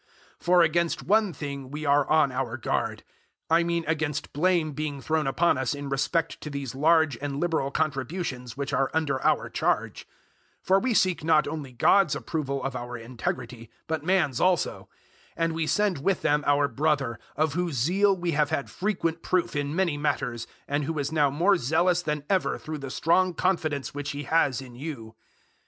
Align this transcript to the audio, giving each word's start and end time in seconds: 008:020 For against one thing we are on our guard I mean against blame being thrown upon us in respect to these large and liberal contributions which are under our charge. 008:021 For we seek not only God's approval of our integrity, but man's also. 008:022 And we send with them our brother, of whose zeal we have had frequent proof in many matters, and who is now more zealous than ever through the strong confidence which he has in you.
008:020 0.39 0.43
For 0.45 0.61
against 0.63 1.03
one 1.03 1.31
thing 1.31 1.69
we 1.69 1.85
are 1.85 2.09
on 2.09 2.31
our 2.31 2.57
guard 2.57 3.03
I 3.51 3.61
mean 3.61 3.85
against 3.85 4.33
blame 4.33 4.71
being 4.71 4.99
thrown 4.99 5.27
upon 5.27 5.59
us 5.59 5.75
in 5.75 5.89
respect 5.89 6.41
to 6.41 6.49
these 6.49 6.73
large 6.73 7.19
and 7.21 7.39
liberal 7.39 7.69
contributions 7.69 8.57
which 8.57 8.73
are 8.73 8.89
under 8.95 9.23
our 9.23 9.47
charge. 9.47 10.07
008:021 10.07 10.13
For 10.63 10.79
we 10.79 10.93
seek 10.95 11.23
not 11.23 11.47
only 11.47 11.71
God's 11.71 12.15
approval 12.15 12.63
of 12.63 12.75
our 12.75 12.97
integrity, 12.97 13.69
but 13.85 14.03
man's 14.03 14.41
also. 14.41 14.89
008:022 15.37 15.37
And 15.37 15.53
we 15.53 15.67
send 15.67 15.97
with 15.99 16.23
them 16.23 16.43
our 16.47 16.67
brother, 16.67 17.19
of 17.35 17.53
whose 17.53 17.75
zeal 17.75 18.17
we 18.17 18.31
have 18.31 18.49
had 18.49 18.71
frequent 18.71 19.21
proof 19.21 19.55
in 19.55 19.75
many 19.75 19.99
matters, 19.99 20.47
and 20.67 20.85
who 20.85 20.97
is 20.97 21.11
now 21.11 21.29
more 21.29 21.57
zealous 21.57 22.01
than 22.01 22.23
ever 22.27 22.57
through 22.57 22.79
the 22.79 22.89
strong 22.89 23.35
confidence 23.35 23.93
which 23.93 24.09
he 24.09 24.23
has 24.23 24.63
in 24.63 24.73
you. 24.73 25.13